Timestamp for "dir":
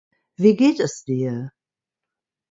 1.03-1.51